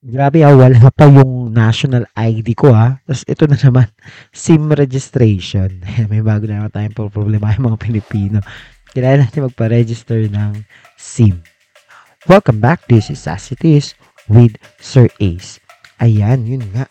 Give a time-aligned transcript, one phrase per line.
[0.00, 2.96] Grabe ah, wala pa yung national ID ko ah.
[3.04, 3.84] Tapos ito na naman,
[4.32, 5.84] SIM registration.
[6.10, 8.40] May bago na naman tayong problema yung mga Pilipino.
[8.96, 10.64] Kailangan natin magpa-register ng
[10.96, 11.44] SIM.
[12.24, 12.88] Welcome back.
[12.88, 13.92] This is As It Is
[14.24, 15.60] with Sir Ace.
[16.00, 16.88] Ayan, yun nga.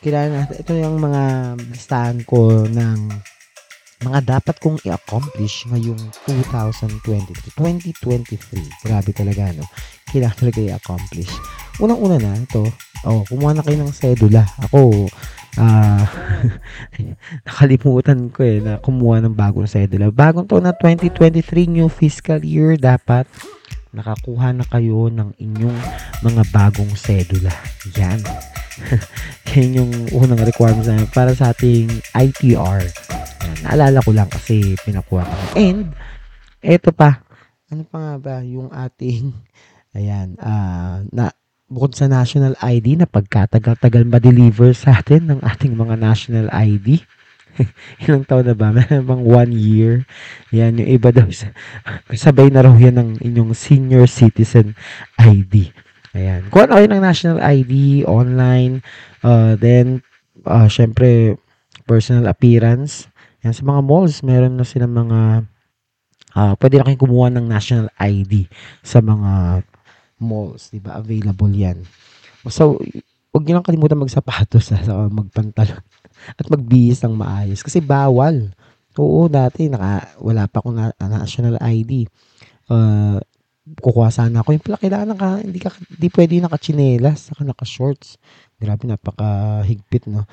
[0.00, 1.22] Kailangan natin, ito yung mga
[1.76, 2.98] listahan ko ng
[4.00, 7.52] mga dapat kong i-accomplish ngayong 2023.
[7.52, 8.80] 2023.
[8.80, 9.68] Grabe talaga, no?
[10.08, 11.36] Kailangan talaga i-accomplish.
[11.76, 12.64] Unang-una na, ito,
[13.04, 14.48] oh, kumuha na kayo ng sedula.
[14.64, 15.12] Ako,
[15.60, 16.08] ah,
[17.46, 20.08] nakalimutan ko eh, na kumuha ng bagong sedula.
[20.08, 23.28] Bagong taon na 2023, new fiscal year, dapat
[23.92, 25.78] nakakuha na kayo ng inyong
[26.24, 27.52] mga bagong sedula.
[27.96, 28.24] Yan.
[29.52, 32.80] Yan yung unang requirements namin para sa ating ITR.
[32.84, 33.56] Yan.
[33.64, 35.36] Naalala ko lang kasi pinakuha ko.
[35.56, 35.92] And,
[36.64, 37.20] eto pa.
[37.68, 39.32] Ano pa nga ba yung ating,
[39.96, 45.98] ayan, ah, na, bukod sa national ID na pagkatagal-tagal ma-deliver sa atin ng ating mga
[45.98, 47.02] national ID.
[48.06, 48.70] Ilang taon na ba?
[48.70, 49.92] Meron bang one year?
[50.54, 51.26] Yan, yung iba daw.
[52.14, 54.78] Sabay na raw yan ng inyong senior citizen
[55.18, 55.74] ID.
[56.14, 56.48] Ayan.
[56.48, 58.80] Kuha na kayo ng national ID online.
[59.20, 60.06] Uh, then,
[60.46, 61.36] uh, syempre,
[61.84, 63.10] personal appearance.
[63.42, 65.50] Yan, sa mga malls, meron na silang mga
[66.36, 68.46] uh, pwede na kayong kumuha ng national ID
[68.84, 69.64] sa mga
[70.20, 70.98] malls, 'di ba?
[71.00, 71.82] Available 'yan.
[72.46, 72.78] So,
[73.34, 74.80] huwag niyo lang kalimutan magsapatos sa
[75.12, 75.82] magpantalon
[76.36, 78.50] at magbihis ng maayos kasi bawal.
[78.96, 82.08] Oo, dati naka, wala pa akong na, national ID.
[82.72, 83.20] Uh,
[83.84, 84.56] kukuha sana ako.
[84.56, 88.16] Yung pala kailangan naka, hindi, ka, hindi pwede naka-chinelas, naka-shorts.
[88.56, 90.24] Grabe, napaka-higpit, no?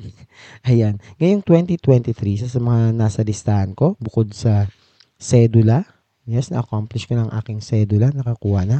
[0.70, 0.96] Ayan.
[1.20, 4.64] Ngayong 2023, sa, sa mga nasa listahan ko, bukod sa
[5.20, 5.84] sedula,
[6.24, 8.78] yes, na-accomplish ko ng aking sedula, nakakuha na.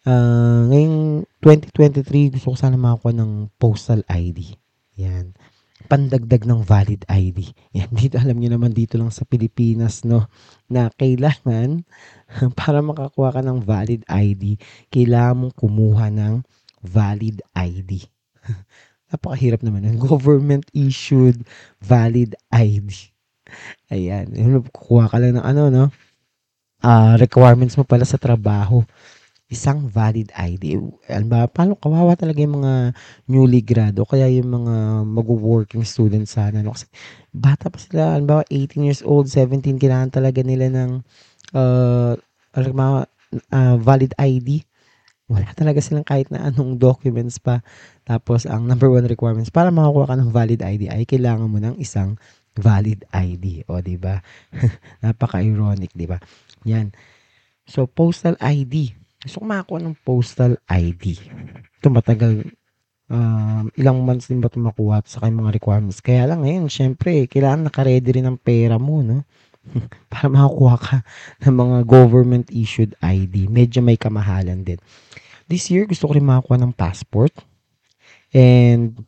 [0.00, 4.56] Uh, ngayong 2023, gusto ko sana makakuha ng postal ID.
[4.96, 5.36] Yan
[5.90, 7.50] pandagdag ng valid ID.
[7.74, 10.30] Yan, dito alam niyo naman dito lang sa Pilipinas, no,
[10.70, 11.82] na kailangan
[12.58, 14.54] para makakuha ka ng valid ID,
[14.94, 16.46] kailangan mong kumuha ng
[16.86, 18.06] valid ID.
[19.10, 21.42] Napakahirap naman ng government issued
[21.82, 23.10] valid ID.
[23.90, 24.30] Ayan,
[24.70, 25.84] kukuha ka lang ng ano, no?
[26.80, 28.80] Uh, requirements mo pala sa trabaho
[29.50, 30.78] isang valid ID.
[31.10, 32.94] Alam ba, paano kawawa talaga yung mga
[33.26, 36.62] newly grad o kaya yung mga mag-working students sana.
[36.62, 36.70] No?
[36.70, 36.86] Kasi
[37.34, 41.02] bata pa sila, alam ba, 18 years old, 17, kailangan talaga nila ng
[41.58, 42.14] uh,
[42.54, 43.10] mga
[43.50, 44.62] uh, valid ID.
[45.26, 47.66] Wala talaga silang kahit na anong documents pa.
[48.06, 51.74] Tapos, ang number one requirements para makakuha ka ng valid ID ay kailangan mo ng
[51.82, 52.14] isang
[52.54, 53.66] valid ID.
[53.66, 54.22] O, di ba?
[55.02, 56.22] Napaka-ironic, di ba?
[56.70, 56.94] Yan.
[57.66, 61.20] So, postal ID gusto ko makakuha ng postal ID.
[61.76, 62.48] Ito matagal,
[63.12, 66.00] um, ilang months din ba ito makuha sa kanyang mga requirements.
[66.00, 69.28] Kaya lang ngayon, syempre, kailangan naka-ready rin ng pera mo, no?
[70.12, 70.96] Para makakuha ka
[71.44, 73.52] ng mga government-issued ID.
[73.52, 74.80] Medyo may kamahalan din.
[75.44, 77.36] This year, gusto ko rin makakuha ng passport.
[78.32, 79.04] And,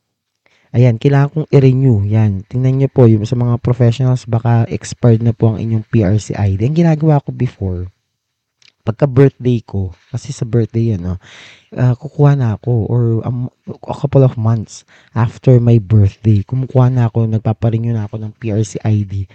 [0.77, 2.05] ayan, kailangan kong i-renew.
[2.05, 6.37] Yan, tingnan niyo po, yung sa mga professionals, baka expired na po ang inyong PRC
[6.37, 6.69] ID.
[6.69, 7.89] Ang ginagawa ko before,
[8.83, 11.15] pagka birthday ko, kasi sa birthday yan, no,
[11.79, 14.83] uh, kukuha na ako or um, a couple of months
[15.15, 19.31] after my birthday, kumukuha na ako, nagpaparenew na ako ng PRC ID.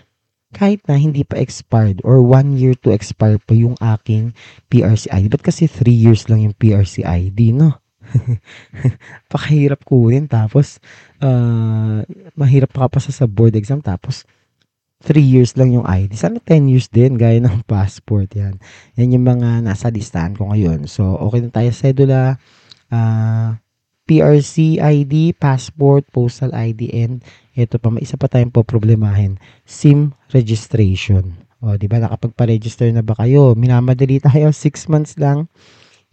[0.52, 4.32] Kahit na hindi pa expired or one year to expire pa yung aking
[4.72, 5.28] PRC ID.
[5.28, 7.76] Ba't kasi three years lang yung PRC ID, no?
[9.32, 10.80] Pakahirap kunin tapos
[11.20, 12.04] uh,
[12.40, 14.24] mahirap pa kapasa sa board exam tapos
[15.06, 16.18] 3 years lang yung ID.
[16.18, 18.58] Sana 10 years din, gaya ng passport yan.
[18.98, 20.90] Yan yung mga nasa listahan ko ngayon.
[20.90, 21.70] So, okay na tayo.
[21.70, 22.22] Cedula,
[22.90, 23.50] uh, ah,
[24.08, 27.20] PRC ID, passport, postal ID, and
[27.54, 29.36] ito pa, may isa pa tayong po problemahin.
[29.68, 31.36] SIM registration.
[31.60, 33.54] O, di ba, nakapagpa-register na ba kayo?
[33.54, 35.52] Minamadali tayo, 6 months lang.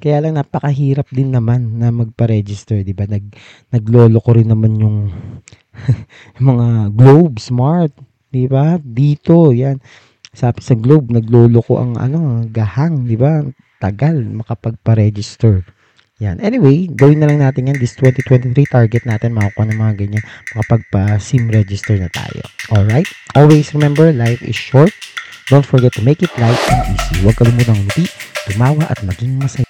[0.03, 3.07] Kaya lang napakahirap din naman na magpa-register, 'di ba?
[3.07, 3.31] Nag
[3.71, 5.15] naglolo ko rin naman yung
[6.51, 7.95] mga Globe Smart,
[8.35, 8.83] 'di ba?
[8.83, 9.79] Dito, 'yan.
[10.35, 13.47] Sabi sa Globe, naglolo ko ang ano, gahang, 'di ba?
[13.79, 15.63] Tagal makapagpa-register.
[16.19, 16.43] Yan.
[16.43, 17.79] Anyway, gawin na lang natin yan.
[17.79, 20.25] This 2023 target natin, makakuha ng mga ganyan.
[20.55, 22.43] Makapagpa-SIM register na tayo.
[22.71, 23.07] Alright?
[23.35, 24.95] Always remember, life is short.
[25.51, 27.21] Don't forget to make it light and easy.
[27.21, 28.07] Huwag kalimutang ngumiti,
[28.47, 29.67] tumawa at maging masaya.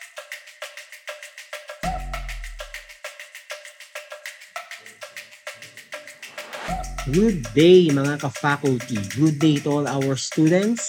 [7.12, 8.96] Good day mga ka-faculty.
[9.20, 10.88] Good day to all our students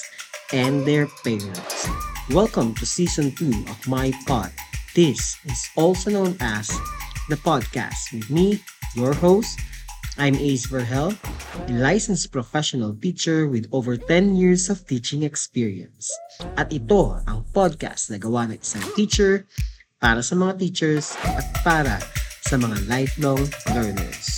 [0.55, 1.91] and their parents.
[2.31, 4.55] Welcome to Season 2 of my pod.
[4.95, 6.71] This is also known as
[7.27, 8.63] the podcast with me,
[8.95, 9.59] your host.
[10.15, 11.19] I'm Ace Verhel,
[11.67, 16.15] a licensed professional teacher with over 10 years of teaching experience.
[16.55, 19.51] At ito ang podcast na gawa ng isang teacher
[19.99, 21.99] para sa mga teachers at para
[22.47, 23.43] sa mga lifelong
[23.75, 24.34] learners.